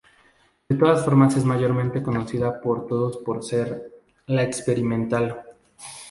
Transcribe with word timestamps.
De 0.67 0.75
todas 0.75 1.05
formas 1.05 1.37
es 1.37 1.45
mayormente 1.45 2.01
conocida 2.01 2.59
por 2.59 2.87
todos 2.87 3.17
por 3.17 3.43
ser 3.43 4.01
"La 4.25 4.41
experimental". 4.41 5.43